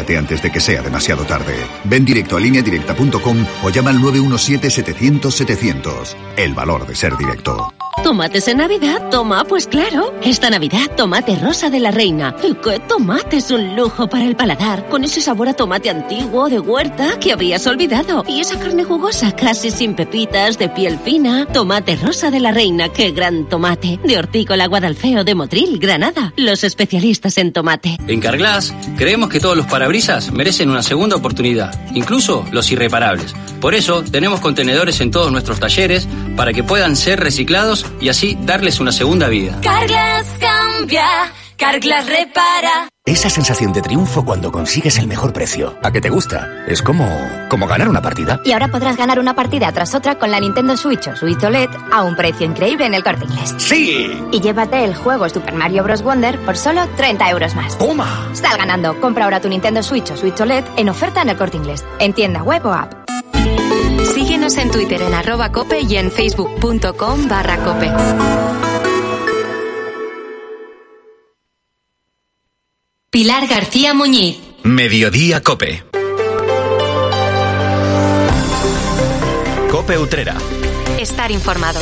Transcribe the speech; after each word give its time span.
Antes 0.00 0.42
de 0.42 0.50
que 0.50 0.60
sea 0.60 0.82
demasiado 0.82 1.24
tarde. 1.24 1.54
Ven 1.84 2.04
directo 2.04 2.36
a 2.36 2.40
lineadirecta.com 2.40 3.46
o 3.62 3.70
llama 3.70 3.90
al 3.90 3.98
917-700-700. 3.98 6.16
El 6.36 6.54
valor 6.54 6.86
de 6.86 6.94
ser 6.94 7.16
directo. 7.16 7.72
¿Tomates 8.02 8.48
en 8.48 8.56
Navidad? 8.56 9.10
Toma, 9.10 9.44
pues 9.44 9.68
claro. 9.68 10.12
Esta 10.22 10.50
Navidad, 10.50 10.90
tomate 10.96 11.36
rosa 11.36 11.70
de 11.70 11.78
la 11.78 11.92
reina. 11.92 12.34
¿Y 12.42 12.54
qué 12.54 12.80
tomate 12.80 13.36
es 13.36 13.50
un 13.52 13.76
lujo 13.76 14.08
para 14.08 14.24
el 14.24 14.34
paladar? 14.34 14.88
Con 14.88 15.04
ese 15.04 15.20
sabor 15.20 15.48
a 15.48 15.54
tomate 15.54 15.88
antiguo, 15.88 16.48
de 16.48 16.58
huerta, 16.58 17.20
que 17.20 17.32
habías 17.32 17.64
olvidado. 17.68 18.24
Y 18.26 18.40
esa 18.40 18.58
carne 18.58 18.82
jugosa, 18.82 19.36
casi 19.36 19.70
sin 19.70 19.94
pepitas, 19.94 20.58
de 20.58 20.68
piel 20.68 20.98
fina. 20.98 21.46
Tomate 21.46 21.94
rosa 21.94 22.32
de 22.32 22.40
la 22.40 22.50
reina, 22.50 22.88
qué 22.88 23.12
gran 23.12 23.48
tomate. 23.48 24.00
De 24.02 24.18
Hortícola 24.18 24.66
Guadalfeo 24.66 25.22
de 25.22 25.34
Motril, 25.36 25.78
Granada. 25.78 26.32
Los 26.36 26.64
especialistas 26.64 27.38
en 27.38 27.52
tomate. 27.52 27.98
En 28.08 28.20
Carglass, 28.20 28.74
creemos 28.96 29.28
que 29.28 29.38
todos 29.38 29.56
los 29.56 29.66
parabrisas 29.66 30.32
merecen 30.32 30.70
una 30.70 30.82
segunda 30.82 31.14
oportunidad, 31.14 31.72
incluso 31.94 32.44
los 32.50 32.70
irreparables. 32.72 33.32
Por 33.60 33.76
eso, 33.76 34.02
tenemos 34.02 34.40
contenedores 34.40 35.00
en 35.00 35.12
todos 35.12 35.30
nuestros 35.30 35.60
talleres 35.60 36.08
para 36.42 36.52
que 36.52 36.64
puedan 36.64 36.96
ser 36.96 37.20
reciclados 37.20 37.86
y 38.00 38.08
así 38.08 38.36
darles 38.40 38.80
una 38.80 38.90
segunda 38.90 39.28
vida. 39.28 39.60
Carglass 39.62 40.26
cambia, 40.40 41.06
Carglass 41.56 42.08
repara. 42.08 42.88
Esa 43.06 43.30
sensación 43.30 43.72
de 43.72 43.80
triunfo 43.80 44.24
cuando 44.24 44.50
consigues 44.50 44.98
el 44.98 45.06
mejor 45.06 45.32
precio. 45.32 45.78
¿A 45.84 45.92
qué 45.92 46.00
te 46.00 46.10
gusta? 46.10 46.64
Es 46.66 46.82
como, 46.82 47.06
como 47.48 47.68
ganar 47.68 47.88
una 47.88 48.02
partida. 48.02 48.40
Y 48.44 48.50
ahora 48.50 48.66
podrás 48.66 48.96
ganar 48.96 49.20
una 49.20 49.36
partida 49.36 49.70
tras 49.70 49.94
otra 49.94 50.18
con 50.18 50.32
la 50.32 50.40
Nintendo 50.40 50.76
Switch 50.76 51.06
o 51.06 51.14
Switch 51.14 51.44
OLED 51.44 51.70
a 51.92 52.02
un 52.02 52.16
precio 52.16 52.44
increíble 52.44 52.86
en 52.86 52.94
el 52.94 53.04
corte 53.04 53.24
inglés. 53.24 53.54
¡Sí! 53.58 54.10
Y 54.32 54.40
llévate 54.40 54.84
el 54.84 54.96
juego 54.96 55.28
Super 55.28 55.54
Mario 55.54 55.84
Bros. 55.84 56.02
Wonder 56.02 56.40
por 56.40 56.56
solo 56.56 56.88
30 56.96 57.30
euros 57.30 57.54
más. 57.54 57.78
¡Toma! 57.78 58.30
Sal 58.32 58.58
ganando. 58.58 59.00
Compra 59.00 59.26
ahora 59.26 59.40
tu 59.40 59.48
Nintendo 59.48 59.80
Switch 59.84 60.10
o 60.10 60.16
Switch 60.16 60.40
OLED 60.40 60.64
en 60.76 60.88
oferta 60.88 61.22
en 61.22 61.28
el 61.28 61.36
corte 61.36 61.58
inglés. 61.58 61.84
En 62.00 62.12
tienda 62.12 62.42
web 62.42 62.66
o 62.66 62.72
app. 62.72 63.01
Síguenos 64.52 64.58
en 64.58 64.70
Twitter 64.70 65.02
en 65.02 65.14
arroba 65.14 65.50
cope 65.50 65.80
y 65.80 65.96
en 65.96 66.10
facebook.com 66.10 67.28
barra 67.28 67.56
cope. 67.64 67.90
Pilar 73.10 73.46
García 73.46 73.94
Muñiz. 73.94 74.38
Mediodía 74.62 75.42
Cope. 75.42 75.84
Cope 79.70 79.98
Utrera. 79.98 80.36
Estar 80.98 81.30
informado. 81.30 81.80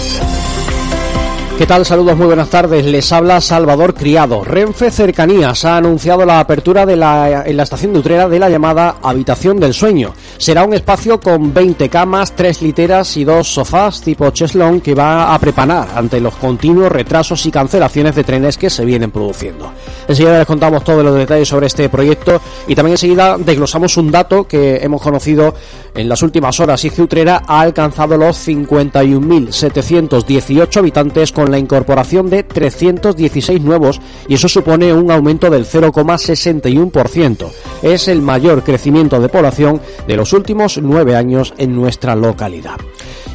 ¿Qué 1.60 1.66
tal? 1.66 1.84
Saludos, 1.84 2.16
muy 2.16 2.26
buenas 2.26 2.48
tardes. 2.48 2.86
Les 2.86 3.12
habla 3.12 3.38
Salvador 3.42 3.92
Criado. 3.92 4.44
Renfe 4.44 4.90
Cercanías 4.90 5.66
ha 5.66 5.76
anunciado 5.76 6.24
la 6.24 6.40
apertura 6.40 6.86
de 6.86 6.96
la, 6.96 7.42
en 7.44 7.54
la 7.54 7.64
estación 7.64 7.92
de 7.92 7.98
Utrera 7.98 8.30
de 8.30 8.38
la 8.38 8.48
llamada 8.48 8.96
Habitación 9.02 9.60
del 9.60 9.74
Sueño. 9.74 10.14
Será 10.38 10.64
un 10.64 10.72
espacio 10.72 11.20
con 11.20 11.52
20 11.52 11.90
camas, 11.90 12.34
3 12.34 12.62
literas 12.62 13.14
y 13.18 13.24
dos 13.24 13.46
sofás 13.46 14.00
tipo 14.00 14.30
cheslón 14.30 14.80
que 14.80 14.94
va 14.94 15.34
a 15.34 15.38
preparar 15.38 15.88
ante 15.94 16.18
los 16.18 16.34
continuos 16.36 16.90
retrasos 16.90 17.44
y 17.44 17.50
cancelaciones 17.50 18.14
de 18.14 18.24
trenes 18.24 18.56
que 18.56 18.70
se 18.70 18.86
vienen 18.86 19.10
produciendo. 19.10 19.70
Enseguida 20.08 20.38
les 20.38 20.46
contamos 20.46 20.82
todos 20.82 21.04
los 21.04 21.14
detalles 21.14 21.46
sobre 21.46 21.66
este 21.66 21.90
proyecto 21.90 22.40
y 22.68 22.74
también 22.74 22.94
enseguida 22.94 23.36
desglosamos 23.36 23.98
un 23.98 24.10
dato 24.10 24.48
que 24.48 24.76
hemos 24.76 25.02
conocido 25.02 25.52
en 25.94 26.08
las 26.08 26.22
últimas 26.22 26.58
horas 26.58 26.82
y 26.86 26.90
que 26.90 27.02
Utrera 27.02 27.42
ha 27.46 27.60
alcanzado 27.60 28.16
los 28.16 28.48
51.718 28.48 30.76
habitantes 30.78 31.32
con 31.32 31.49
la 31.50 31.58
incorporación 31.58 32.30
de 32.30 32.42
316 32.42 33.60
nuevos 33.60 34.00
y 34.28 34.34
eso 34.34 34.48
supone 34.48 34.92
un 34.92 35.10
aumento 35.10 35.50
del 35.50 35.66
0,61%. 35.66 37.50
Es 37.82 38.08
el 38.08 38.22
mayor 38.22 38.62
crecimiento 38.62 39.20
de 39.20 39.28
población 39.28 39.80
de 40.06 40.16
los 40.16 40.32
últimos 40.32 40.78
nueve 40.82 41.16
años 41.16 41.54
en 41.58 41.74
nuestra 41.74 42.14
localidad. 42.14 42.76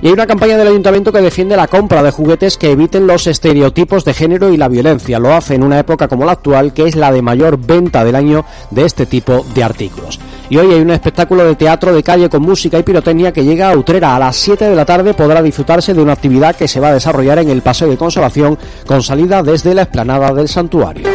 Y 0.02 0.08
hay 0.08 0.14
una 0.14 0.28
campaña 0.28 0.58
del 0.58 0.68
ayuntamiento 0.68 1.12
que 1.12 1.22
defiende 1.22 1.56
la 1.56 1.68
compra 1.68 2.04
de 2.04 2.12
juguetes 2.12 2.58
que 2.58 2.72
eviten 2.72 3.08
los 3.08 3.28
estereotipos 3.28 4.06
de 4.06 4.14
género 4.14 4.52
y 4.52 4.58
la 4.58 4.68
violencia. 4.68 5.20
Lo 5.20 5.34
hace 5.34 5.56
en 5.56 5.64
una 5.64 5.80
época 5.80 6.08
como 6.08 6.26
la 6.26 6.34
actual, 6.34 6.74
que 6.74 6.88
es 6.88 6.96
la 6.96 7.12
de 7.12 7.22
mayor 7.22 7.58
venta 7.58 8.04
del 8.04 8.16
año 8.16 8.46
de 8.72 8.86
este 8.86 9.06
tipo 9.06 9.46
de 9.56 9.64
artículos. 9.64 10.20
Y 10.50 10.58
hoy 10.58 10.74
hay 10.74 10.82
un 10.82 10.92
espectáculo 10.92 11.44
de 11.44 11.56
teatro 11.56 11.94
de 11.94 12.04
calle 12.04 12.30
con 12.30 12.44
música 12.44 12.78
y 12.78 12.84
pirotecnia 12.84 13.32
que 13.34 13.44
llega 13.44 13.72
a 13.72 13.78
Utrera. 13.78 14.16
A 14.16 14.20
las 14.20 14.36
7 14.36 14.70
de 14.70 14.76
la 14.76 14.86
tarde 14.86 15.14
podrá 15.14 15.42
disfrutarse 15.42 15.94
de 15.94 16.02
una 16.02 16.14
actividad 16.14 16.56
que 16.56 16.68
se 16.68 16.80
va 16.80 16.90
a 16.90 16.94
desarrollar 16.94 17.40
en 17.40 17.50
el 17.50 17.62
Paseo 17.62 17.90
de 17.90 17.98
Consolación 17.98 18.58
con 18.86 19.02
salida 19.02 19.42
desde 19.42 19.74
la 19.74 19.84
explanada 19.84 20.34
del 20.34 20.48
santuario. 20.48 21.15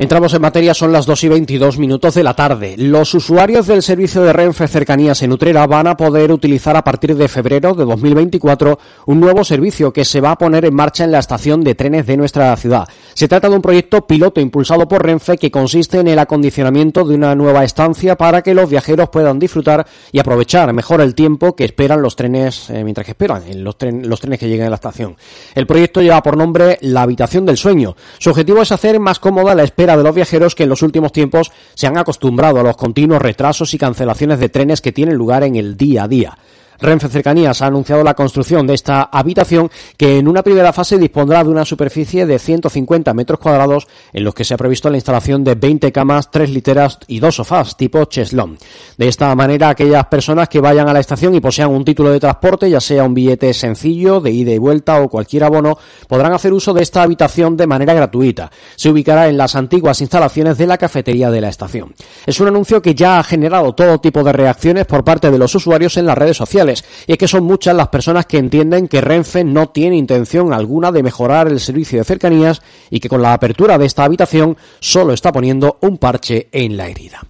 Entramos 0.00 0.32
en 0.32 0.42
materia, 0.42 0.74
son 0.74 0.92
las 0.92 1.06
2 1.06 1.24
y 1.24 1.28
22 1.28 1.76
minutos 1.76 2.14
de 2.14 2.22
la 2.22 2.32
tarde. 2.32 2.76
Los 2.78 3.14
usuarios 3.14 3.66
del 3.66 3.82
servicio 3.82 4.22
de 4.22 4.32
Renfe 4.32 4.68
Cercanías 4.68 5.20
en 5.22 5.32
Utrera 5.32 5.66
van 5.66 5.88
a 5.88 5.96
poder 5.96 6.30
utilizar 6.30 6.76
a 6.76 6.84
partir 6.84 7.16
de 7.16 7.26
febrero 7.26 7.74
de 7.74 7.84
2024 7.84 8.78
un 9.06 9.18
nuevo 9.18 9.42
servicio 9.42 9.92
que 9.92 10.04
se 10.04 10.20
va 10.20 10.30
a 10.30 10.38
poner 10.38 10.66
en 10.66 10.74
marcha 10.76 11.02
en 11.02 11.10
la 11.10 11.18
estación 11.18 11.64
de 11.64 11.74
trenes 11.74 12.06
de 12.06 12.16
nuestra 12.16 12.56
ciudad. 12.56 12.88
Se 13.12 13.26
trata 13.26 13.48
de 13.48 13.56
un 13.56 13.60
proyecto 13.60 14.06
piloto 14.06 14.40
impulsado 14.40 14.86
por 14.86 15.04
Renfe 15.04 15.36
que 15.36 15.50
consiste 15.50 15.98
en 15.98 16.06
el 16.06 16.20
acondicionamiento 16.20 17.02
de 17.02 17.16
una 17.16 17.34
nueva 17.34 17.64
estancia 17.64 18.14
para 18.14 18.42
que 18.42 18.54
los 18.54 18.70
viajeros 18.70 19.08
puedan 19.08 19.40
disfrutar 19.40 19.84
y 20.12 20.20
aprovechar 20.20 20.72
mejor 20.72 21.00
el 21.00 21.16
tiempo 21.16 21.56
que 21.56 21.64
esperan 21.64 22.02
los 22.02 22.14
trenes 22.14 22.70
eh, 22.70 22.84
mientras 22.84 23.04
que 23.04 23.10
esperan 23.10 23.42
en 23.48 23.64
los, 23.64 23.76
tren, 23.76 24.08
los 24.08 24.20
trenes 24.20 24.38
que 24.38 24.46
lleguen 24.46 24.66
a 24.68 24.70
la 24.70 24.76
estación. 24.76 25.16
El 25.56 25.66
proyecto 25.66 26.00
lleva 26.00 26.22
por 26.22 26.36
nombre 26.36 26.78
La 26.82 27.02
Habitación 27.02 27.44
del 27.44 27.56
Sueño. 27.56 27.96
Su 28.20 28.30
objetivo 28.30 28.62
es 28.62 28.70
hacer 28.70 29.00
más 29.00 29.18
cómoda 29.18 29.56
la 29.56 29.64
espera 29.64 29.87
de 29.96 30.02
los 30.02 30.14
viajeros 30.14 30.54
que 30.54 30.64
en 30.64 30.68
los 30.68 30.82
últimos 30.82 31.12
tiempos 31.12 31.50
se 31.74 31.86
han 31.86 31.98
acostumbrado 31.98 32.60
a 32.60 32.62
los 32.62 32.76
continuos 32.76 33.22
retrasos 33.22 33.74
y 33.74 33.78
cancelaciones 33.78 34.38
de 34.38 34.48
trenes 34.48 34.80
que 34.80 34.92
tienen 34.92 35.14
lugar 35.14 35.44
en 35.44 35.56
el 35.56 35.76
día 35.76 36.04
a 36.04 36.08
día. 36.08 36.38
Renfe 36.80 37.08
Cercanías 37.08 37.60
ha 37.60 37.66
anunciado 37.66 38.04
la 38.04 38.14
construcción 38.14 38.64
de 38.66 38.74
esta 38.74 39.02
habitación 39.02 39.68
que 39.96 40.18
en 40.18 40.28
una 40.28 40.44
primera 40.44 40.72
fase 40.72 40.96
dispondrá 40.96 41.42
de 41.42 41.50
una 41.50 41.64
superficie 41.64 42.24
de 42.24 42.38
150 42.38 43.12
metros 43.14 43.40
cuadrados 43.40 43.88
en 44.12 44.22
los 44.22 44.32
que 44.32 44.44
se 44.44 44.54
ha 44.54 44.56
previsto 44.56 44.88
la 44.88 44.96
instalación 44.96 45.42
de 45.42 45.56
20 45.56 45.90
camas, 45.90 46.30
3 46.30 46.50
literas 46.50 46.98
y 47.08 47.18
dos 47.18 47.34
sofás 47.34 47.76
tipo 47.76 48.04
cheslón. 48.04 48.58
De 48.96 49.08
esta 49.08 49.34
manera, 49.34 49.70
aquellas 49.70 50.06
personas 50.06 50.48
que 50.48 50.60
vayan 50.60 50.88
a 50.88 50.92
la 50.92 51.00
estación 51.00 51.34
y 51.34 51.40
posean 51.40 51.70
un 51.70 51.84
título 51.84 52.10
de 52.10 52.20
transporte, 52.20 52.70
ya 52.70 52.80
sea 52.80 53.02
un 53.02 53.14
billete 53.14 53.52
sencillo 53.54 54.20
de 54.20 54.30
ida 54.30 54.52
y 54.52 54.58
vuelta 54.58 55.00
o 55.00 55.08
cualquier 55.08 55.44
abono, 55.44 55.78
podrán 56.06 56.32
hacer 56.32 56.52
uso 56.52 56.72
de 56.72 56.82
esta 56.82 57.02
habitación 57.02 57.56
de 57.56 57.66
manera 57.66 57.92
gratuita. 57.92 58.52
Se 58.76 58.88
ubicará 58.88 59.28
en 59.28 59.36
las 59.36 59.56
antiguas 59.56 60.00
instalaciones 60.00 60.56
de 60.56 60.66
la 60.68 60.78
cafetería 60.78 61.30
de 61.30 61.40
la 61.40 61.48
estación. 61.48 61.94
Es 62.24 62.38
un 62.38 62.46
anuncio 62.46 62.80
que 62.80 62.94
ya 62.94 63.18
ha 63.18 63.24
generado 63.24 63.74
todo 63.74 63.98
tipo 63.98 64.22
de 64.22 64.32
reacciones 64.32 64.86
por 64.86 65.02
parte 65.02 65.32
de 65.32 65.38
los 65.38 65.52
usuarios 65.56 65.96
en 65.96 66.06
las 66.06 66.16
redes 66.16 66.36
sociales 66.36 66.67
Y 67.06 67.12
es 67.12 67.18
que 67.18 67.28
son 67.28 67.44
muchas 67.44 67.74
las 67.74 67.88
personas 67.88 68.26
que 68.26 68.38
entienden 68.38 68.88
que 68.88 69.00
Renfe 69.00 69.44
no 69.44 69.68
tiene 69.68 69.96
intención 69.96 70.52
alguna 70.52 70.92
de 70.92 71.02
mejorar 71.02 71.48
el 71.48 71.60
servicio 71.60 71.98
de 71.98 72.04
cercanías 72.04 72.62
y 72.90 73.00
que 73.00 73.08
con 73.08 73.22
la 73.22 73.32
apertura 73.32 73.78
de 73.78 73.86
esta 73.86 74.04
habitación 74.04 74.56
solo 74.80 75.12
está 75.12 75.32
poniendo 75.32 75.78
un 75.82 75.98
parche 75.98 76.48
en 76.52 76.76
la 76.76 76.88
herida. 76.88 77.20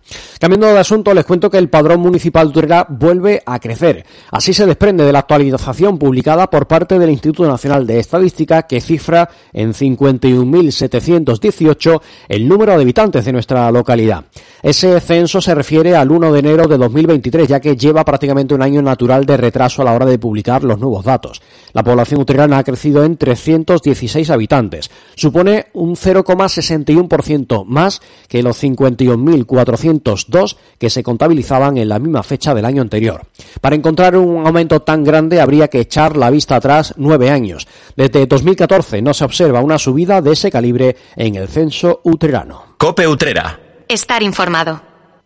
Cambiando 0.40 0.68
de 0.68 0.78
asunto, 0.78 1.12
les 1.14 1.24
cuento 1.24 1.50
que 1.50 1.58
el 1.58 1.68
padrón 1.68 2.00
municipal 2.00 2.46
de 2.46 2.58
Utrera 2.58 2.86
vuelve 2.88 3.42
a 3.44 3.58
crecer. 3.58 4.06
Así 4.30 4.54
se 4.54 4.66
desprende 4.66 5.04
de 5.04 5.12
la 5.12 5.18
actualización 5.20 5.98
publicada 5.98 6.48
por 6.48 6.66
parte 6.66 6.98
del 6.98 7.10
Instituto 7.10 7.46
Nacional 7.48 7.86
de 7.86 7.98
Estadística 7.98 8.62
que 8.62 8.80
cifra 8.80 9.28
en 9.52 9.74
51.718 9.74 12.00
el 12.28 12.48
número 12.48 12.76
de 12.76 12.82
habitantes 12.82 13.24
de 13.24 13.32
nuestra 13.32 13.70
localidad. 13.70 14.24
Ese 14.62 15.00
censo 15.00 15.40
se 15.40 15.54
refiere 15.54 15.94
al 15.94 16.10
1 16.10 16.32
de 16.32 16.38
enero 16.40 16.66
de 16.66 16.76
2023, 16.78 17.48
ya 17.48 17.60
que 17.60 17.76
lleva 17.76 18.04
prácticamente 18.04 18.54
un 18.54 18.62
año 18.62 18.82
natural 18.82 19.24
de 19.24 19.36
retraso 19.36 19.82
a 19.82 19.84
la 19.84 19.92
hora 19.92 20.06
de 20.06 20.18
publicar 20.18 20.64
los 20.64 20.80
nuevos 20.80 21.04
datos. 21.04 21.40
La 21.72 21.84
población 21.84 22.20
utrerana 22.20 22.58
ha 22.58 22.64
crecido 22.64 23.04
en 23.04 23.16
316 23.16 24.30
habitantes. 24.30 24.90
Supone 25.14 25.66
un 25.74 25.94
0,61% 25.94 27.64
más 27.66 28.00
que 28.26 28.42
los 28.42 28.60
51.402 28.62 30.56
que 30.78 30.90
se 30.90 31.02
contabilizaban 31.04 31.78
en 31.78 31.88
la 31.88 32.00
misma 32.00 32.24
fecha 32.24 32.52
del 32.54 32.64
año 32.64 32.82
anterior. 32.82 33.22
Para 33.60 33.76
encontrar 33.76 34.16
un 34.16 34.44
aumento 34.44 34.80
tan 34.80 35.04
grande 35.04 35.40
habría 35.40 35.68
que 35.68 35.80
echar 35.80 36.16
la 36.16 36.30
vista 36.30 36.56
atrás 36.56 36.94
nueve 36.96 37.30
años. 37.30 37.68
Desde 37.96 38.26
2014 38.26 39.02
no 39.02 39.14
se 39.14 39.24
observa 39.24 39.60
una 39.60 39.78
subida 39.78 40.20
de 40.20 40.32
ese 40.32 40.50
calibre 40.50 40.96
en 41.14 41.36
el 41.36 41.46
censo 41.46 42.00
utrerano. 42.02 42.74
Cope 42.78 43.06
Utrera. 43.06 43.67
Estar 43.88 44.22
informado. 44.22 44.82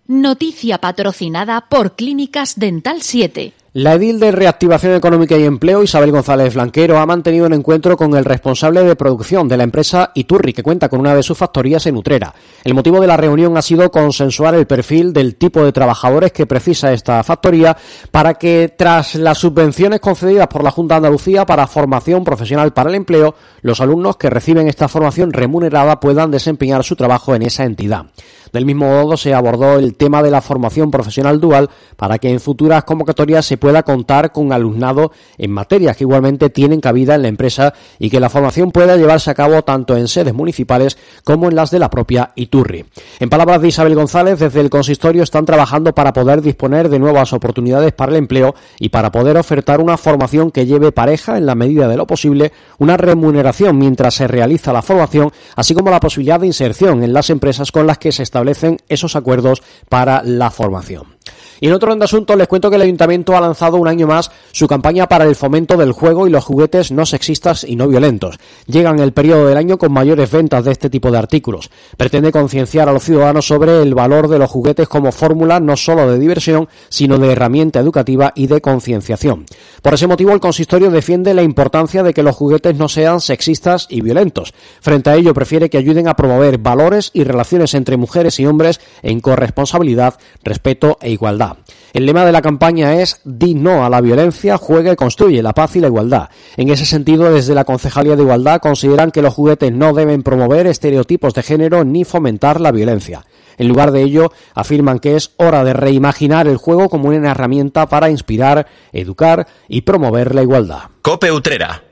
Noticia 0.06 0.78
patrocinada 0.78 1.66
por 1.68 1.96
Clínicas 1.96 2.60
Dental 2.60 3.02
7. 3.02 3.54
La 3.74 3.94
edil 3.94 4.20
de 4.20 4.30
Reactivación 4.30 4.94
Económica 4.94 5.36
y 5.36 5.44
Empleo, 5.44 5.82
Isabel 5.82 6.10
González 6.12 6.52
Blanquero, 6.52 6.98
ha 6.98 7.06
mantenido 7.06 7.46
un 7.46 7.54
encuentro 7.54 7.96
con 7.96 8.14
el 8.14 8.24
responsable 8.24 8.84
de 8.84 8.94
producción 8.94 9.48
de 9.48 9.56
la 9.56 9.64
empresa 9.64 10.12
Iturri, 10.14 10.52
que 10.52 10.62
cuenta 10.62 10.90
con 10.90 11.00
una 11.00 11.14
de 11.14 11.22
sus 11.22 11.38
factorías 11.38 11.86
en 11.86 11.96
Utrera. 11.96 12.34
El 12.62 12.74
motivo 12.74 13.00
de 13.00 13.06
la 13.06 13.16
reunión 13.16 13.56
ha 13.56 13.62
sido 13.62 13.90
consensuar 13.90 14.54
el 14.54 14.66
perfil 14.66 15.14
del 15.14 15.36
tipo 15.36 15.64
de 15.64 15.72
trabajadores 15.72 16.32
que 16.32 16.44
precisa 16.44 16.92
esta 16.92 17.22
factoría 17.24 17.74
para 18.10 18.34
que, 18.34 18.74
tras 18.76 19.14
las 19.14 19.38
subvenciones 19.38 20.00
concedidas 20.00 20.48
por 20.48 20.62
la 20.62 20.70
Junta 20.70 20.96
de 20.96 20.98
Andalucía 20.98 21.46
para 21.46 21.66
formación 21.66 22.24
profesional 22.24 22.74
para 22.74 22.90
el 22.90 22.96
empleo, 22.96 23.34
los 23.62 23.80
alumnos 23.80 24.18
que 24.18 24.28
reciben 24.28 24.68
esta 24.68 24.86
formación 24.86 25.32
remunerada 25.32 25.98
puedan 25.98 26.30
desempeñar 26.30 26.84
su 26.84 26.94
trabajo 26.94 27.34
en 27.34 27.40
esa 27.40 27.64
entidad. 27.64 28.04
Del 28.52 28.66
mismo 28.66 28.86
modo, 28.86 29.16
se 29.16 29.32
abordó 29.32 29.78
el 29.78 29.94
tema 29.94 30.22
de 30.22 30.30
la 30.30 30.42
formación 30.42 30.90
profesional 30.90 31.40
dual 31.40 31.70
para 31.96 32.18
que 32.18 32.28
en 32.28 32.38
futuras 32.38 32.84
convocatorias 32.84 33.46
se 33.46 33.56
pueda 33.56 33.82
contar 33.82 34.30
con 34.30 34.52
alumnado 34.52 35.10
en 35.38 35.50
materias 35.50 35.96
que 35.96 36.04
igualmente 36.04 36.50
tienen 36.50 36.82
cabida 36.82 37.14
en 37.14 37.22
la 37.22 37.28
empresa 37.28 37.72
y 37.98 38.10
que 38.10 38.20
la 38.20 38.28
formación 38.28 38.70
pueda 38.70 38.96
llevarse 38.96 39.30
a 39.30 39.34
cabo 39.34 39.62
tanto 39.62 39.96
en 39.96 40.06
sedes 40.06 40.34
municipales 40.34 40.98
como 41.24 41.48
en 41.48 41.56
las 41.56 41.70
de 41.70 41.78
la 41.78 41.88
propia 41.88 42.32
Iturri. 42.34 42.84
En 43.20 43.30
palabras 43.30 43.62
de 43.62 43.68
Isabel 43.68 43.94
González, 43.94 44.38
desde 44.38 44.60
el 44.60 44.68
consistorio 44.68 45.22
están 45.22 45.46
trabajando 45.46 45.94
para 45.94 46.12
poder 46.12 46.42
disponer 46.42 46.90
de 46.90 46.98
nuevas 46.98 47.32
oportunidades 47.32 47.92
para 47.92 48.12
el 48.12 48.18
empleo 48.18 48.54
y 48.78 48.90
para 48.90 49.10
poder 49.10 49.38
ofertar 49.38 49.80
una 49.80 49.96
formación 49.96 50.50
que 50.50 50.66
lleve 50.66 50.92
pareja 50.92 51.38
en 51.38 51.46
la 51.46 51.54
medida 51.54 51.88
de 51.88 51.96
lo 51.96 52.06
posible 52.06 52.52
una 52.78 52.98
remuneración 52.98 53.78
mientras 53.78 54.12
se 54.12 54.28
realiza 54.28 54.74
la 54.74 54.82
formación, 54.82 55.30
así 55.56 55.74
como 55.74 55.90
la 55.90 56.00
posibilidad 56.00 56.38
de 56.38 56.48
inserción 56.48 57.02
en 57.02 57.14
las 57.14 57.30
empresas 57.30 57.72
con 57.72 57.86
las 57.86 57.96
que 57.96 58.12
se 58.12 58.22
está 58.22 58.41
establecen 58.42 58.78
esos 58.88 59.16
acuerdos 59.16 59.62
para 59.88 60.22
la 60.24 60.50
formación. 60.50 61.11
Y 61.60 61.68
en 61.68 61.74
otro 61.74 61.92
asunto 62.02 62.34
les 62.34 62.48
cuento 62.48 62.70
que 62.70 62.76
el 62.76 62.82
Ayuntamiento 62.82 63.36
ha 63.36 63.40
lanzado 63.40 63.76
un 63.76 63.86
año 63.86 64.06
más 64.06 64.30
su 64.50 64.66
campaña 64.66 65.08
para 65.08 65.24
el 65.24 65.36
fomento 65.36 65.76
del 65.76 65.92
juego 65.92 66.26
y 66.26 66.30
los 66.30 66.44
juguetes 66.44 66.90
no 66.90 67.06
sexistas 67.06 67.64
y 67.64 67.76
no 67.76 67.86
violentos. 67.86 68.38
Llegan 68.66 68.98
el 68.98 69.12
periodo 69.12 69.46
del 69.46 69.56
año 69.56 69.78
con 69.78 69.92
mayores 69.92 70.30
ventas 70.30 70.64
de 70.64 70.72
este 70.72 70.90
tipo 70.90 71.10
de 71.10 71.18
artículos. 71.18 71.70
Pretende 71.96 72.32
concienciar 72.32 72.88
a 72.88 72.92
los 72.92 73.04
ciudadanos 73.04 73.46
sobre 73.46 73.80
el 73.80 73.94
valor 73.94 74.26
de 74.26 74.38
los 74.38 74.50
juguetes 74.50 74.88
como 74.88 75.12
fórmula 75.12 75.60
no 75.60 75.76
solo 75.76 76.10
de 76.10 76.18
diversión, 76.18 76.68
sino 76.88 77.18
de 77.18 77.30
herramienta 77.30 77.78
educativa 77.78 78.32
y 78.34 78.48
de 78.48 78.60
concienciación. 78.60 79.46
Por 79.82 79.94
ese 79.94 80.08
motivo, 80.08 80.32
el 80.32 80.40
consistorio 80.40 80.90
defiende 80.90 81.32
la 81.34 81.42
importancia 81.42 82.02
de 82.02 82.12
que 82.12 82.24
los 82.24 82.34
juguetes 82.34 82.76
no 82.76 82.88
sean 82.88 83.20
sexistas 83.20 83.86
y 83.88 84.00
violentos. 84.00 84.52
Frente 84.80 85.10
a 85.10 85.14
ello, 85.14 85.32
prefiere 85.32 85.70
que 85.70 85.78
ayuden 85.78 86.08
a 86.08 86.16
promover 86.16 86.58
valores 86.58 87.10
y 87.14 87.22
relaciones 87.22 87.74
entre 87.74 87.96
mujeres 87.96 88.40
y 88.40 88.46
hombres 88.46 88.80
en 89.02 89.20
corresponsabilidad, 89.20 90.18
respeto 90.42 90.98
e 91.00 91.11
igualdad. 91.12 91.56
El 91.92 92.06
lema 92.06 92.24
de 92.24 92.32
la 92.32 92.42
campaña 92.42 93.00
es 93.00 93.20
Di 93.24 93.54
no 93.54 93.84
a 93.84 93.90
la 93.90 94.00
violencia, 94.00 94.56
juega 94.58 94.92
y 94.92 94.96
construye 94.96 95.42
la 95.42 95.52
paz 95.52 95.76
y 95.76 95.80
la 95.80 95.88
igualdad. 95.88 96.30
En 96.56 96.70
ese 96.70 96.86
sentido, 96.86 97.32
desde 97.32 97.54
la 97.54 97.64
Concejalía 97.64 98.16
de 98.16 98.22
Igualdad 98.22 98.60
consideran 98.60 99.10
que 99.10 99.22
los 99.22 99.34
juguetes 99.34 99.72
no 99.72 99.92
deben 99.92 100.22
promover 100.22 100.66
estereotipos 100.66 101.34
de 101.34 101.42
género 101.42 101.84
ni 101.84 102.04
fomentar 102.04 102.60
la 102.60 102.72
violencia. 102.72 103.24
En 103.58 103.68
lugar 103.68 103.92
de 103.92 104.02
ello, 104.02 104.32
afirman 104.54 104.98
que 104.98 105.16
es 105.16 105.32
hora 105.36 105.64
de 105.64 105.74
reimaginar 105.74 106.48
el 106.48 106.56
juego 106.56 106.88
como 106.88 107.08
una 107.08 107.30
herramienta 107.30 107.86
para 107.86 108.10
inspirar, 108.10 108.66
educar 108.92 109.46
y 109.68 109.82
promover 109.82 110.34
la 110.34 110.42
igualdad. 110.42 110.82
Cope 111.02 111.30
Utrera. 111.30 111.91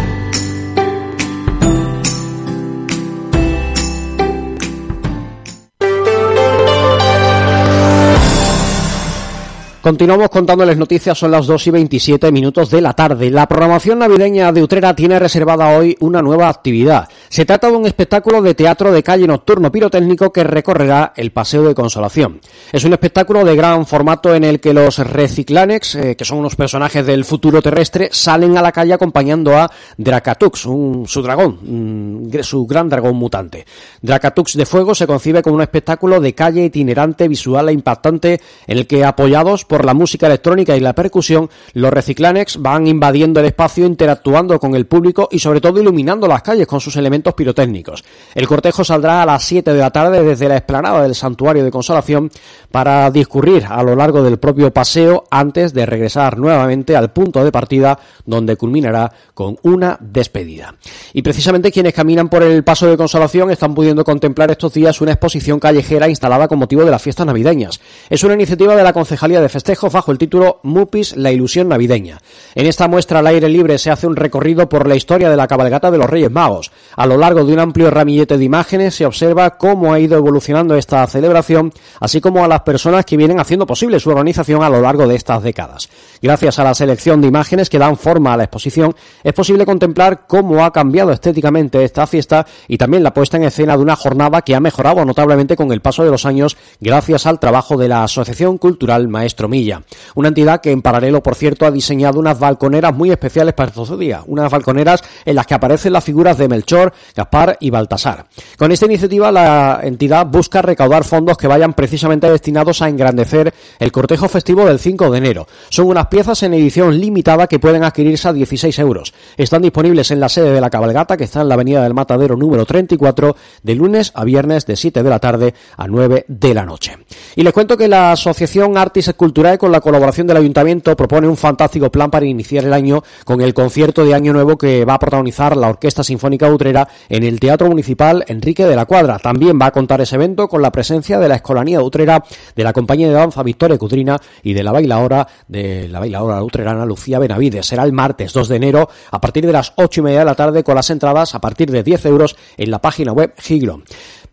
Continuamos 9.81 10.29
contándoles 10.29 10.77
noticias, 10.77 11.17
son 11.17 11.31
las 11.31 11.47
2 11.47 11.65
y 11.65 11.71
27 11.71 12.31
minutos 12.31 12.69
de 12.69 12.81
la 12.81 12.93
tarde. 12.93 13.31
La 13.31 13.47
programación 13.47 13.97
navideña 13.97 14.51
de 14.51 14.61
Utrera 14.61 14.95
tiene 14.95 15.17
reservada 15.17 15.75
hoy 15.75 15.97
una 16.01 16.21
nueva 16.21 16.49
actividad. 16.49 17.09
Se 17.31 17.45
trata 17.45 17.71
de 17.71 17.77
un 17.77 17.85
espectáculo 17.85 18.41
de 18.41 18.55
teatro 18.55 18.91
de 18.91 19.03
calle 19.03 19.25
nocturno 19.25 19.71
pirotécnico 19.71 20.33
que 20.33 20.43
recorrerá 20.43 21.13
el 21.15 21.31
Paseo 21.31 21.63
de 21.63 21.73
Consolación. 21.73 22.41
Es 22.73 22.83
un 22.83 22.91
espectáculo 22.91 23.45
de 23.45 23.55
gran 23.55 23.85
formato 23.85 24.35
en 24.35 24.43
el 24.43 24.59
que 24.59 24.73
los 24.73 24.97
reciclanex, 24.97 25.95
eh, 25.95 26.15
que 26.17 26.25
son 26.25 26.39
unos 26.39 26.57
personajes 26.57 27.05
del 27.05 27.23
futuro 27.23 27.61
terrestre, 27.61 28.09
salen 28.11 28.57
a 28.57 28.61
la 28.61 28.73
calle 28.73 28.91
acompañando 28.91 29.55
a 29.55 29.71
Dracatux, 29.97 30.65
un, 30.65 31.07
su 31.07 31.21
dragón, 31.21 32.29
su 32.41 32.67
gran 32.67 32.89
dragón 32.89 33.15
mutante. 33.15 33.65
Dracatux 34.01 34.57
de 34.57 34.65
Fuego 34.65 34.93
se 34.93 35.07
concibe 35.07 35.41
como 35.41 35.55
un 35.55 35.61
espectáculo 35.61 36.19
de 36.19 36.35
calle 36.35 36.65
itinerante, 36.65 37.29
visual 37.29 37.69
e 37.69 37.71
impactante 37.71 38.41
en 38.67 38.77
el 38.77 38.87
que 38.87 39.05
apoyados 39.05 39.63
por 39.63 39.85
la 39.85 39.93
música 39.93 40.27
electrónica 40.27 40.75
y 40.75 40.81
la 40.81 40.91
percusión, 40.91 41.49
los 41.75 41.93
reciclanex 41.93 42.61
van 42.61 42.87
invadiendo 42.87 43.39
el 43.39 43.45
espacio, 43.45 43.85
interactuando 43.85 44.59
con 44.59 44.75
el 44.75 44.85
público 44.85 45.29
y 45.31 45.39
sobre 45.39 45.61
todo 45.61 45.79
iluminando 45.79 46.27
las 46.27 46.41
calles 46.41 46.67
con 46.67 46.81
sus 46.81 46.97
elementos 46.97 47.20
pirotécnicos. 47.21 48.03
El 48.35 48.47
cortejo 48.47 48.83
saldrá 48.83 49.21
a 49.21 49.25
las 49.25 49.43
7 49.43 49.73
de 49.73 49.79
la 49.79 49.91
tarde 49.91 50.23
desde 50.23 50.49
la 50.49 50.57
explanada 50.57 51.03
del 51.03 51.15
Santuario 51.15 51.63
de 51.63 51.71
Consolación 51.71 52.31
para 52.71 53.09
discurrir 53.11 53.65
a 53.69 53.83
lo 53.83 53.95
largo 53.95 54.23
del 54.23 54.39
propio 54.39 54.73
paseo 54.73 55.23
antes 55.29 55.73
de 55.73 55.85
regresar 55.85 56.37
nuevamente 56.37 56.95
al 56.95 57.11
punto 57.11 57.43
de 57.43 57.51
partida 57.51 57.99
donde 58.25 58.55
culminará 58.55 59.11
con 59.33 59.57
una 59.63 59.97
despedida. 59.99 60.75
Y 61.13 61.21
precisamente 61.21 61.71
quienes 61.71 61.93
caminan 61.93 62.29
por 62.29 62.43
el 62.43 62.63
paso 62.63 62.87
de 62.87 62.97
Consolación 62.97 63.51
están 63.51 63.73
pudiendo 63.73 64.03
contemplar 64.03 64.51
estos 64.51 64.73
días 64.73 65.01
una 65.01 65.11
exposición 65.13 65.59
callejera 65.59 66.09
instalada 66.09 66.47
con 66.47 66.59
motivo 66.59 66.83
de 66.83 66.91
las 66.91 67.01
fiestas 67.01 67.25
navideñas. 67.25 67.79
Es 68.09 68.23
una 68.23 68.33
iniciativa 68.33 68.75
de 68.75 68.83
la 68.83 68.93
Concejalía 68.93 69.41
de 69.41 69.49
festejos 69.49 69.91
bajo 69.91 70.11
el 70.11 70.17
título 70.17 70.59
Mupis, 70.63 71.15
la 71.15 71.31
ilusión 71.31 71.69
navideña. 71.69 72.19
En 72.55 72.65
esta 72.65 72.87
muestra 72.87 73.19
al 73.19 73.27
aire 73.27 73.49
libre 73.49 73.77
se 73.77 73.91
hace 73.91 74.07
un 74.07 74.15
recorrido 74.15 74.69
por 74.69 74.87
la 74.87 74.95
historia 74.95 75.29
de 75.29 75.37
la 75.37 75.47
cabalgata 75.47 75.91
de 75.91 75.97
los 75.97 76.09
Reyes 76.09 76.31
Magos. 76.31 76.71
Lo 77.11 77.17
lo 77.17 77.27
largo 77.27 77.43
de 77.43 77.51
un 77.51 77.59
amplio 77.59 77.91
ramillete 77.91 78.37
de 78.37 78.45
imágenes 78.45 78.95
se 78.95 79.05
observa 79.05 79.57
cómo 79.57 79.91
ha 79.91 79.99
ido 79.99 80.17
evolucionando 80.17 80.75
esta 80.75 81.05
celebración, 81.07 81.73
así 81.99 82.21
como 82.21 82.43
a 82.43 82.47
las 82.47 82.61
personas 82.61 83.05
que 83.05 83.17
vienen 83.17 83.39
haciendo 83.39 83.65
posible 83.65 83.99
su 83.99 84.09
organización 84.09 84.63
a 84.63 84.69
lo 84.69 84.79
largo 84.79 85.05
de 85.07 85.15
estas 85.15 85.43
décadas. 85.43 85.89
Gracias 86.21 86.57
a 86.57 86.63
la 86.63 86.73
selección 86.73 87.19
de 87.19 87.27
imágenes 87.27 87.69
que 87.69 87.79
dan 87.79 87.97
forma 87.97 88.33
a 88.33 88.37
la 88.37 88.43
exposición, 88.45 88.95
es 89.23 89.33
posible 89.33 89.65
contemplar 89.65 90.25
cómo 90.25 90.63
ha 90.63 90.71
cambiado 90.71 91.11
estéticamente 91.11 91.83
esta 91.83 92.07
fiesta 92.07 92.45
y 92.69 92.77
también 92.77 93.03
la 93.03 93.13
puesta 93.13 93.35
en 93.35 93.43
escena 93.43 93.75
de 93.75 93.83
una 93.83 93.97
jornada 93.97 94.41
que 94.41 94.55
ha 94.55 94.61
mejorado 94.61 95.03
notablemente 95.03 95.57
con 95.57 95.73
el 95.73 95.81
paso 95.81 96.05
de 96.05 96.11
los 96.11 96.25
años 96.25 96.55
gracias 96.79 97.25
al 97.25 97.39
trabajo 97.39 97.75
de 97.75 97.89
la 97.89 98.05
Asociación 98.05 98.57
Cultural 98.57 99.09
Maestro 99.09 99.49
Milla, 99.49 99.83
una 100.15 100.29
entidad 100.29 100.61
que 100.61 100.71
en 100.71 100.81
paralelo, 100.81 101.21
por 101.21 101.35
cierto, 101.35 101.65
ha 101.65 101.71
diseñado 101.71 102.19
unas 102.19 102.39
balconeras 102.39 102.95
muy 102.95 103.11
especiales 103.11 103.53
para 103.53 103.69
estos 103.69 103.99
días, 103.99 104.23
unas 104.27 104.49
balconeras 104.49 105.03
en 105.25 105.35
las 105.35 105.45
que 105.45 105.55
aparecen 105.55 105.91
las 105.91 106.03
figuras 106.03 106.37
de 106.37 106.47
Melchor, 106.47 106.93
Gaspar 107.15 107.57
y 107.59 107.69
Baltasar. 107.69 108.25
Con 108.57 108.71
esta 108.71 108.85
iniciativa 108.85 109.31
la 109.31 109.81
entidad 109.83 110.25
busca 110.25 110.61
recaudar 110.61 111.03
fondos 111.03 111.37
que 111.37 111.47
vayan 111.47 111.73
precisamente 111.73 112.29
destinados 112.29 112.81
a 112.81 112.89
engrandecer 112.89 113.53
el 113.79 113.91
cortejo 113.91 114.27
festivo 114.27 114.65
del 114.65 114.79
5 114.79 115.11
de 115.11 115.17
enero. 115.17 115.47
Son 115.69 115.87
unas 115.87 116.07
piezas 116.07 116.41
en 116.43 116.53
edición 116.53 116.99
limitada 116.99 117.47
que 117.47 117.59
pueden 117.59 117.83
adquirirse 117.83 118.27
a 118.27 118.33
16 118.33 118.77
euros. 118.79 119.13
Están 119.37 119.61
disponibles 119.61 120.11
en 120.11 120.19
la 120.19 120.29
sede 120.29 120.53
de 120.53 120.61
la 120.61 120.69
cabalgata 120.69 121.17
que 121.17 121.25
está 121.25 121.41
en 121.41 121.49
la 121.49 121.55
avenida 121.55 121.83
del 121.83 121.93
Matadero 121.93 122.35
número 122.35 122.65
34 122.65 123.35
de 123.63 123.75
lunes 123.75 124.11
a 124.15 124.23
viernes 124.23 124.65
de 124.65 124.75
7 124.75 125.03
de 125.03 125.09
la 125.09 125.19
tarde 125.19 125.53
a 125.77 125.87
9 125.87 126.25
de 126.27 126.53
la 126.53 126.65
noche. 126.65 126.97
Y 127.35 127.43
les 127.43 127.53
cuento 127.53 127.77
que 127.77 127.87
la 127.87 128.11
Asociación 128.11 128.77
Artis 128.77 129.07
Escultural 129.07 129.57
con 129.57 129.71
la 129.71 129.81
colaboración 129.81 130.27
del 130.27 130.37
Ayuntamiento 130.37 130.95
propone 130.95 131.27
un 131.27 131.37
fantástico 131.37 131.91
plan 131.91 132.11
para 132.11 132.25
iniciar 132.25 132.65
el 132.65 132.73
año 132.73 133.03
con 133.25 133.41
el 133.41 133.53
concierto 133.53 134.05
de 134.05 134.13
Año 134.13 134.33
Nuevo 134.33 134.57
que 134.57 134.85
va 134.85 134.95
a 134.95 134.99
protagonizar 134.99 135.55
la 135.57 135.69
Orquesta 135.69 136.03
Sinfónica 136.03 136.49
Utrera 136.49 136.87
en 137.09 137.23
el 137.23 137.39
Teatro 137.39 137.67
Municipal 137.67 138.23
Enrique 138.27 138.65
de 138.65 138.75
la 138.75 138.85
Cuadra. 138.85 139.19
También 139.19 139.59
va 139.61 139.67
a 139.67 139.71
contar 139.71 140.01
ese 140.01 140.15
evento 140.15 140.47
con 140.47 140.61
la 140.61 140.71
presencia 140.71 141.19
de 141.19 141.27
la 141.27 141.35
Escolanía 141.35 141.81
Utrera, 141.81 142.23
de 142.55 142.63
la 142.63 142.73
compañía 142.73 143.07
de 143.07 143.13
danza 143.13 143.43
Victoria 143.43 143.77
Cudrina 143.77 144.17
y 144.43 144.53
de 144.53 144.63
la 144.63 144.71
bailadora 144.71 145.27
de 145.47 145.87
la 145.87 145.99
bailadora 145.99 146.43
utrerana 146.43 146.85
Lucía 146.85 147.19
Benavides. 147.19 147.65
Será 147.65 147.83
el 147.83 147.93
martes 147.93 148.33
2 148.33 148.47
de 148.47 148.55
enero 148.55 148.89
a 149.11 149.21
partir 149.21 149.45
de 149.45 149.53
las 149.53 149.73
8 149.75 150.01
y 150.01 150.03
media 150.03 150.19
de 150.19 150.25
la 150.25 150.35
tarde 150.35 150.63
con 150.63 150.75
las 150.75 150.89
entradas 150.89 151.35
a 151.35 151.41
partir 151.41 151.71
de 151.71 151.83
10 151.83 152.05
euros 152.05 152.35
en 152.57 152.71
la 152.71 152.79
página 152.79 153.11
web 153.11 153.33
Giglo. 153.37 153.81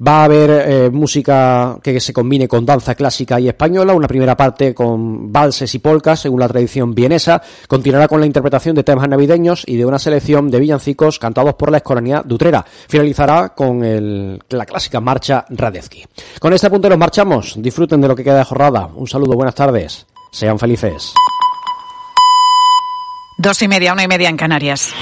Va 0.06 0.20
a 0.20 0.24
haber 0.24 0.50
eh, 0.50 0.90
música 0.90 1.76
que 1.82 1.98
se 1.98 2.12
combine 2.12 2.46
con 2.46 2.64
danza 2.64 2.94
clásica 2.94 3.40
y 3.40 3.48
española, 3.48 3.94
una 3.94 4.06
primera 4.06 4.36
parte 4.36 4.72
con 4.72 5.32
valses 5.32 5.74
y 5.74 5.80
polcas, 5.80 6.20
según 6.20 6.38
la 6.38 6.48
tradición 6.48 6.94
vienesa. 6.94 7.42
Continuará 7.66 8.06
con 8.06 8.20
la 8.20 8.26
interpretación 8.26 8.76
de 8.76 8.84
temas 8.84 9.08
navideños 9.08 9.64
y 9.66 9.76
de 9.76 9.84
una 9.84 9.98
selección 9.98 10.50
de 10.50 10.60
villancicos 10.60 11.18
cantados 11.18 11.54
por 11.54 11.72
la 11.72 11.78
escolanía 11.78 12.22
Dutrera. 12.24 12.64
Finalizará 12.88 13.48
con 13.48 14.38
la 14.48 14.66
clásica 14.66 15.00
marcha 15.00 15.44
Radetzky. 15.48 16.04
Con 16.38 16.52
este 16.52 16.70
punto 16.70 16.88
nos 16.88 16.98
marchamos. 16.98 17.54
Disfruten 17.58 18.00
de 18.00 18.08
lo 18.08 18.14
que 18.14 18.22
queda 18.22 18.38
de 18.38 18.44
jornada. 18.44 18.88
Un 18.94 19.08
saludo, 19.08 19.34
buenas 19.34 19.54
tardes. 19.56 20.06
Sean 20.30 20.58
felices. 20.58 21.12
Dos 23.36 23.62
y 23.62 23.68
media, 23.68 23.92
una 23.92 24.04
y 24.04 24.08
media 24.08 24.28
en 24.28 24.36
Canarias. 24.36 24.92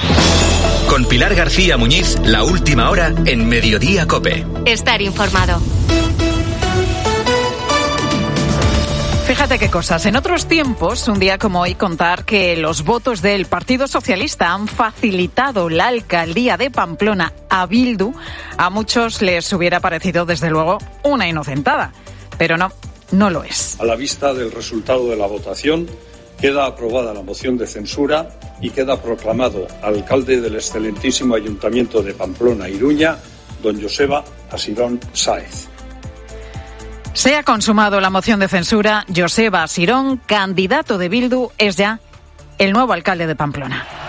Con 0.88 1.04
Pilar 1.04 1.34
García 1.34 1.76
Muñiz, 1.76 2.16
la 2.24 2.44
última 2.44 2.90
hora 2.90 3.12
en 3.26 3.48
Mediodía 3.48 4.06
Cope. 4.06 4.46
Estar 4.64 5.02
informado. 5.02 5.60
Fíjate 9.26 9.58
qué 9.58 9.68
cosas. 9.68 10.06
En 10.06 10.14
otros 10.14 10.46
tiempos, 10.46 11.08
un 11.08 11.18
día 11.18 11.38
como 11.38 11.60
hoy, 11.60 11.74
contar 11.74 12.24
que 12.24 12.56
los 12.56 12.84
votos 12.84 13.20
del 13.20 13.46
Partido 13.46 13.88
Socialista 13.88 14.52
han 14.52 14.68
facilitado 14.68 15.68
la 15.68 15.88
alcaldía 15.88 16.56
de 16.56 16.70
Pamplona 16.70 17.32
a 17.50 17.66
Bildu, 17.66 18.14
a 18.56 18.70
muchos 18.70 19.20
les 19.22 19.52
hubiera 19.52 19.80
parecido, 19.80 20.24
desde 20.24 20.50
luego, 20.50 20.78
una 21.02 21.28
inocentada. 21.28 21.92
Pero 22.38 22.56
no, 22.56 22.70
no 23.10 23.30
lo 23.30 23.42
es. 23.42 23.78
A 23.80 23.84
la 23.84 23.96
vista 23.96 24.32
del 24.32 24.52
resultado 24.52 25.08
de 25.08 25.16
la 25.16 25.26
votación, 25.26 25.88
queda 26.40 26.66
aprobada 26.66 27.14
la 27.14 27.22
moción 27.22 27.56
de 27.56 27.66
censura 27.66 28.28
y 28.60 28.70
queda 28.70 29.00
proclamado 29.00 29.66
alcalde 29.82 30.40
del 30.40 30.56
excelentísimo 30.56 31.34
Ayuntamiento 31.34 32.02
de 32.02 32.14
Pamplona, 32.14 32.68
Iruña, 32.68 33.16
don 33.62 33.80
Joseba 33.80 34.24
Asirón 34.50 35.00
Sáez. 35.12 35.68
Se 37.12 37.34
ha 37.34 37.42
consumado 37.42 38.00
la 38.00 38.10
moción 38.10 38.40
de 38.40 38.48
censura. 38.48 39.06
Joseba 39.14 39.62
Asirón, 39.62 40.18
candidato 40.18 40.98
de 40.98 41.08
Bildu, 41.08 41.50
es 41.56 41.76
ya 41.76 42.00
el 42.58 42.72
nuevo 42.72 42.92
alcalde 42.92 43.26
de 43.26 43.34
Pamplona. 43.34 44.05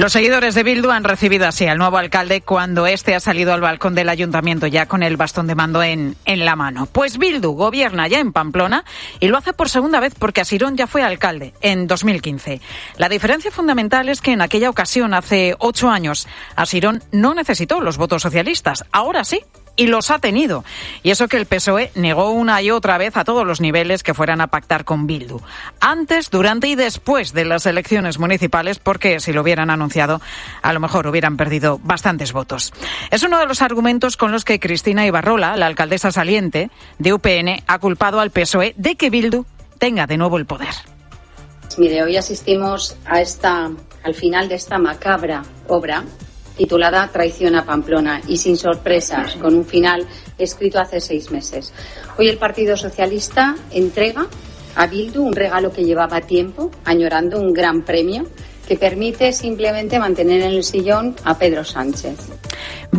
Los 0.00 0.14
seguidores 0.14 0.54
de 0.54 0.62
Bildu 0.62 0.90
han 0.92 1.04
recibido 1.04 1.46
así 1.46 1.66
al 1.66 1.76
nuevo 1.76 1.98
alcalde 1.98 2.40
cuando 2.40 2.86
este 2.86 3.14
ha 3.14 3.20
salido 3.20 3.52
al 3.52 3.60
balcón 3.60 3.94
del 3.94 4.08
ayuntamiento 4.08 4.66
ya 4.66 4.86
con 4.86 5.02
el 5.02 5.18
bastón 5.18 5.46
de 5.46 5.54
mando 5.54 5.82
en, 5.82 6.16
en 6.24 6.46
la 6.46 6.56
mano. 6.56 6.86
Pues 6.86 7.18
Bildu 7.18 7.52
gobierna 7.52 8.08
ya 8.08 8.18
en 8.18 8.32
Pamplona 8.32 8.86
y 9.20 9.28
lo 9.28 9.36
hace 9.36 9.52
por 9.52 9.68
segunda 9.68 10.00
vez 10.00 10.14
porque 10.18 10.40
Asirón 10.40 10.78
ya 10.78 10.86
fue 10.86 11.02
alcalde 11.02 11.52
en 11.60 11.86
2015. 11.86 12.62
La 12.96 13.10
diferencia 13.10 13.50
fundamental 13.50 14.08
es 14.08 14.22
que 14.22 14.32
en 14.32 14.40
aquella 14.40 14.70
ocasión, 14.70 15.12
hace 15.12 15.54
ocho 15.58 15.90
años, 15.90 16.26
Asirón 16.56 17.02
no 17.12 17.34
necesitó 17.34 17.82
los 17.82 17.98
votos 17.98 18.22
socialistas. 18.22 18.86
Ahora 18.92 19.22
sí, 19.24 19.42
y 19.80 19.86
los 19.86 20.10
ha 20.10 20.18
tenido. 20.18 20.62
Y 21.02 21.10
eso 21.10 21.26
que 21.26 21.38
el 21.38 21.46
PSOE 21.46 21.90
negó 21.94 22.32
una 22.32 22.60
y 22.60 22.70
otra 22.70 22.98
vez 22.98 23.16
a 23.16 23.24
todos 23.24 23.46
los 23.46 23.62
niveles 23.62 24.02
que 24.02 24.12
fueran 24.12 24.42
a 24.42 24.48
pactar 24.48 24.84
con 24.84 25.06
Bildu. 25.06 25.40
Antes, 25.80 26.28
durante 26.28 26.68
y 26.68 26.74
después 26.74 27.32
de 27.32 27.46
las 27.46 27.64
elecciones 27.64 28.18
municipales, 28.18 28.78
porque 28.78 29.20
si 29.20 29.32
lo 29.32 29.40
hubieran 29.40 29.70
anunciado, 29.70 30.20
a 30.60 30.74
lo 30.74 30.80
mejor 30.80 31.06
hubieran 31.06 31.38
perdido 31.38 31.80
bastantes 31.82 32.34
votos. 32.34 32.74
Es 33.10 33.22
uno 33.22 33.38
de 33.38 33.46
los 33.46 33.62
argumentos 33.62 34.18
con 34.18 34.32
los 34.32 34.44
que 34.44 34.60
Cristina 34.60 35.06
Ibarrola, 35.06 35.56
la 35.56 35.64
alcaldesa 35.64 36.12
saliente 36.12 36.70
de 36.98 37.14
UPN, 37.14 37.62
ha 37.66 37.78
culpado 37.78 38.20
al 38.20 38.30
PSOE 38.30 38.74
de 38.76 38.96
que 38.96 39.08
Bildu 39.08 39.46
tenga 39.78 40.06
de 40.06 40.18
nuevo 40.18 40.36
el 40.36 40.44
poder. 40.44 40.74
Mire, 41.78 42.02
hoy 42.02 42.18
asistimos 42.18 42.98
a 43.06 43.22
esta, 43.22 43.70
al 44.02 44.14
final 44.14 44.50
de 44.50 44.56
esta 44.56 44.78
macabra 44.78 45.42
obra 45.68 46.04
titulada 46.60 47.08
Traición 47.10 47.56
a 47.56 47.64
Pamplona 47.64 48.20
y 48.28 48.36
sin 48.36 48.54
sorpresas, 48.58 49.34
con 49.36 49.54
un 49.54 49.64
final 49.64 50.06
escrito 50.36 50.78
hace 50.78 51.00
seis 51.00 51.30
meses. 51.30 51.72
Hoy 52.18 52.28
el 52.28 52.36
Partido 52.36 52.76
Socialista 52.76 53.56
entrega 53.70 54.26
a 54.76 54.86
Bildu 54.86 55.22
un 55.22 55.32
regalo 55.32 55.72
que 55.72 55.84
llevaba 55.84 56.20
tiempo, 56.20 56.70
añorando 56.84 57.40
un 57.40 57.54
gran 57.54 57.80
premio 57.80 58.26
que 58.68 58.76
permite 58.76 59.32
simplemente 59.32 59.98
mantener 59.98 60.42
en 60.42 60.52
el 60.52 60.62
sillón 60.62 61.16
a 61.24 61.38
Pedro 61.38 61.64
Sánchez. 61.64 62.28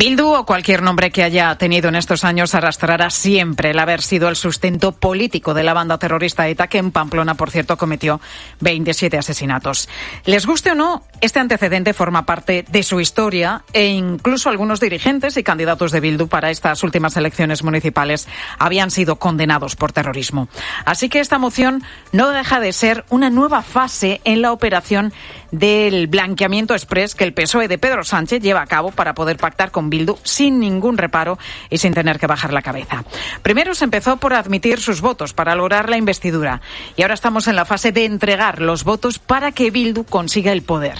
Bildu 0.02 0.34
o 0.34 0.44
cualquier 0.44 0.82
nombre 0.82 1.12
que 1.12 1.22
haya 1.22 1.54
tenido 1.54 1.88
en 1.88 1.94
estos 1.94 2.24
años 2.24 2.56
arrastrará 2.56 3.08
siempre 3.08 3.70
el 3.70 3.78
haber 3.78 4.02
sido 4.02 4.28
el 4.28 4.34
sustento 4.34 4.90
político 4.90 5.54
de 5.54 5.62
la 5.62 5.74
banda 5.74 5.96
terrorista 5.96 6.48
ETA 6.48 6.66
que 6.66 6.78
en 6.78 6.90
Pamplona, 6.90 7.36
por 7.36 7.52
cierto, 7.52 7.78
cometió 7.78 8.20
27 8.58 9.16
asesinatos. 9.16 9.88
Les 10.24 10.44
guste 10.44 10.72
o 10.72 10.74
no, 10.74 11.04
este 11.20 11.38
antecedente 11.38 11.94
forma 11.94 12.26
parte 12.26 12.64
de 12.68 12.82
su 12.82 12.98
historia 12.98 13.62
e 13.72 13.90
incluso 13.90 14.48
algunos 14.48 14.80
dirigentes 14.80 15.36
y 15.36 15.44
candidatos 15.44 15.92
de 15.92 16.00
Bildu 16.00 16.26
para 16.26 16.50
estas 16.50 16.82
últimas 16.82 17.16
elecciones 17.16 17.62
municipales 17.62 18.26
habían 18.58 18.90
sido 18.90 19.20
condenados 19.20 19.76
por 19.76 19.92
terrorismo. 19.92 20.48
Así 20.84 21.08
que 21.08 21.20
esta 21.20 21.38
moción 21.38 21.84
no 22.10 22.30
deja 22.30 22.58
de 22.58 22.72
ser 22.72 23.04
una 23.08 23.30
nueva 23.30 23.62
fase 23.62 24.20
en 24.24 24.42
la 24.42 24.50
operación 24.50 25.12
del 25.52 26.08
blanqueamiento 26.08 26.74
express 26.74 27.14
que 27.14 27.24
el 27.24 27.34
PSOE 27.34 27.68
de 27.68 27.78
Pedro 27.78 28.02
Sánchez 28.02 28.42
lleva 28.42 28.62
a 28.62 28.66
cabo 28.66 28.90
para 28.90 29.14
poder 29.14 29.36
pactar 29.36 29.70
con 29.70 29.90
Bildu 29.90 30.16
sin 30.24 30.58
ningún 30.58 30.98
reparo 30.98 31.38
y 31.70 31.78
sin 31.78 31.94
tener 31.94 32.18
que 32.18 32.26
bajar 32.26 32.52
la 32.52 32.62
cabeza. 32.62 33.04
Primero 33.42 33.74
se 33.74 33.84
empezó 33.84 34.16
por 34.16 34.34
admitir 34.34 34.80
sus 34.80 35.00
votos 35.00 35.34
para 35.34 35.54
lograr 35.54 35.88
la 35.88 35.98
investidura 35.98 36.60
y 36.96 37.02
ahora 37.02 37.14
estamos 37.14 37.46
en 37.46 37.54
la 37.54 37.66
fase 37.66 37.92
de 37.92 38.06
entregar 38.06 38.60
los 38.60 38.82
votos 38.82 39.18
para 39.18 39.52
que 39.52 39.70
Bildu 39.70 40.04
consiga 40.04 40.52
el 40.52 40.62
poder. 40.62 40.98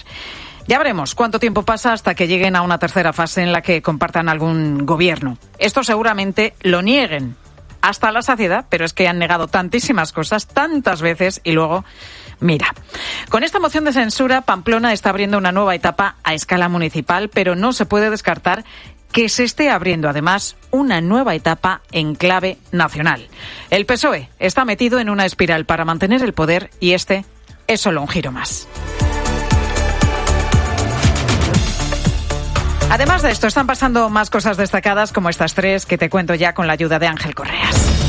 Ya 0.68 0.78
veremos 0.78 1.14
cuánto 1.14 1.40
tiempo 1.40 1.64
pasa 1.64 1.92
hasta 1.92 2.14
que 2.14 2.28
lleguen 2.28 2.54
a 2.54 2.62
una 2.62 2.78
tercera 2.78 3.12
fase 3.12 3.42
en 3.42 3.52
la 3.52 3.62
que 3.62 3.82
compartan 3.82 4.28
algún 4.28 4.86
gobierno. 4.86 5.38
Esto 5.58 5.82
seguramente 5.82 6.54
lo 6.60 6.82
nieguen 6.82 7.36
hasta 7.80 8.12
la 8.12 8.22
saciedad, 8.22 8.66
pero 8.68 8.84
es 8.84 8.92
que 8.92 9.08
han 9.08 9.18
negado 9.18 9.48
tantísimas 9.48 10.12
cosas 10.12 10.46
tantas 10.46 11.02
veces 11.02 11.40
y 11.42 11.50
luego 11.52 11.84
Mira, 12.42 12.74
con 13.30 13.44
esta 13.44 13.60
moción 13.60 13.84
de 13.84 13.92
censura, 13.92 14.42
Pamplona 14.42 14.92
está 14.92 15.10
abriendo 15.10 15.38
una 15.38 15.52
nueva 15.52 15.76
etapa 15.76 16.16
a 16.24 16.34
escala 16.34 16.68
municipal, 16.68 17.28
pero 17.28 17.54
no 17.54 17.72
se 17.72 17.86
puede 17.86 18.10
descartar 18.10 18.64
que 19.12 19.28
se 19.28 19.44
esté 19.44 19.70
abriendo 19.70 20.08
además 20.08 20.56
una 20.72 21.00
nueva 21.00 21.36
etapa 21.36 21.82
en 21.92 22.16
clave 22.16 22.58
nacional. 22.72 23.28
El 23.70 23.86
PSOE 23.86 24.28
está 24.40 24.64
metido 24.64 24.98
en 24.98 25.08
una 25.08 25.24
espiral 25.24 25.66
para 25.66 25.84
mantener 25.84 26.22
el 26.22 26.32
poder 26.32 26.70
y 26.80 26.94
este 26.94 27.24
es 27.68 27.80
solo 27.80 28.00
un 28.00 28.08
giro 28.08 28.32
más. 28.32 28.66
Además 32.90 33.22
de 33.22 33.30
esto, 33.30 33.46
están 33.46 33.66
pasando 33.66 34.10
más 34.10 34.30
cosas 34.30 34.56
destacadas 34.56 35.12
como 35.12 35.30
estas 35.30 35.54
tres 35.54 35.86
que 35.86 35.96
te 35.96 36.10
cuento 36.10 36.34
ya 36.34 36.54
con 36.54 36.66
la 36.66 36.72
ayuda 36.72 36.98
de 36.98 37.06
Ángel 37.06 37.34
Correas. 37.34 38.01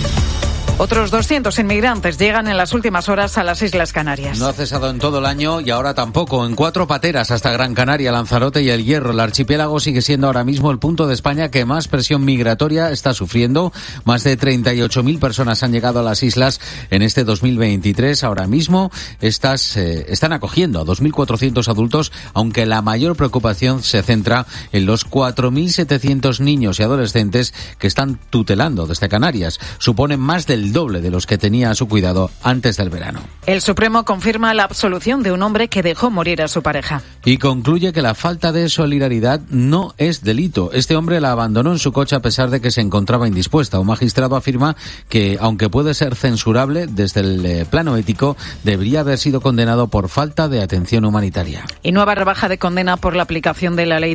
Otros 0.79 1.11
200 1.11 1.57
inmigrantes 1.59 2.17
llegan 2.17 2.47
en 2.47 2.57
las 2.57 2.73
últimas 2.73 3.07
horas 3.07 3.37
a 3.37 3.43
las 3.43 3.61
Islas 3.61 3.93
Canarias. 3.93 4.39
No 4.39 4.47
ha 4.47 4.53
cesado 4.53 4.89
en 4.89 4.97
todo 4.97 5.19
el 5.19 5.25
año 5.27 5.61
y 5.61 5.69
ahora 5.69 5.93
tampoco. 5.93 6.45
En 6.45 6.55
cuatro 6.55 6.87
pateras 6.87 7.29
hasta 7.29 7.51
Gran 7.51 7.75
Canaria, 7.75 8.11
Lanzarote 8.11 8.63
y 8.63 8.69
El 8.69 8.83
Hierro. 8.83 9.11
El 9.11 9.19
archipiélago 9.19 9.79
sigue 9.79 10.01
siendo 10.01 10.27
ahora 10.27 10.43
mismo 10.43 10.71
el 10.71 10.79
punto 10.79 11.05
de 11.07 11.13
España 11.13 11.51
que 11.51 11.63
más 11.63 11.87
presión 11.87 12.25
migratoria 12.25 12.89
está 12.89 13.13
sufriendo. 13.13 13.71
Más 14.03 14.23
de 14.23 14.37
38.000 14.37 15.19
personas 15.19 15.61
han 15.61 15.71
llegado 15.71 15.99
a 15.99 16.03
las 16.03 16.23
islas 16.23 16.59
en 16.89 17.03
este 17.03 17.23
2023. 17.23 18.23
Ahora 18.23 18.47
mismo 18.47 18.91
estas, 19.21 19.77
eh, 19.77 20.07
están 20.09 20.33
acogiendo 20.33 20.81
a 20.81 20.85
2.400 20.85 21.67
adultos, 21.67 22.11
aunque 22.33 22.65
la 22.65 22.81
mayor 22.81 23.15
preocupación 23.15 23.83
se 23.83 24.01
centra 24.01 24.47
en 24.71 24.87
los 24.87 25.07
4.700 25.07 26.39
niños 26.39 26.79
y 26.79 26.83
adolescentes 26.83 27.53
que 27.77 27.87
están 27.87 28.19
tutelando 28.31 28.87
desde 28.87 29.07
Canarias. 29.07 29.59
Suponen 29.77 30.19
más 30.19 30.47
del 30.47 30.62
doble 30.71 31.01
de 31.01 31.11
los 31.11 31.25
que 31.25 31.37
tenía 31.37 31.71
a 31.71 31.75
su 31.75 31.87
cuidado 31.87 32.29
antes 32.41 32.77
del 32.77 32.89
verano. 32.89 33.21
El 33.45 33.61
Supremo 33.61 34.05
confirma 34.05 34.53
la 34.53 34.63
absolución 34.63 35.23
de 35.23 35.31
un 35.31 35.41
hombre 35.41 35.67
que 35.67 35.83
dejó 35.83 36.09
morir 36.09 36.41
a 36.41 36.47
su 36.47 36.61
pareja. 36.61 37.01
Y 37.25 37.37
concluye 37.37 37.93
que 37.93 38.01
la 38.01 38.15
falta 38.15 38.51
de 38.51 38.69
solidaridad 38.69 39.41
no 39.49 39.93
es 39.97 40.23
delito. 40.23 40.71
Este 40.73 40.95
hombre 40.95 41.19
la 41.19 41.31
abandonó 41.31 41.71
en 41.71 41.79
su 41.79 41.91
coche 41.91 42.15
a 42.15 42.21
pesar 42.21 42.49
de 42.49 42.61
que 42.61 42.71
se 42.71 42.81
encontraba 42.81 43.27
indispuesta. 43.27 43.79
Un 43.79 43.87
magistrado 43.87 44.35
afirma 44.35 44.75
que, 45.09 45.37
aunque 45.41 45.69
puede 45.69 45.93
ser 45.93 46.15
censurable 46.15 46.87
desde 46.87 47.21
el 47.21 47.45
eh, 47.45 47.65
plano 47.65 47.97
ético, 47.97 48.37
debería 48.63 48.99
haber 48.99 49.17
sido 49.17 49.41
condenado 49.41 49.87
por 49.87 50.09
falta 50.09 50.47
de 50.47 50.61
atención 50.61 51.05
humanitaria. 51.05 51.65
Y 51.81 51.91
nueva 51.91 52.15
rebaja 52.15 52.49
de 52.49 52.57
condena 52.57 52.97
por 52.97 53.15
la 53.15 53.23
aplicación 53.23 53.75
de 53.75 53.85
la 53.85 53.99
ley 53.99 54.11